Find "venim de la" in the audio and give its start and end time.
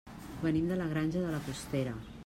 0.45-0.87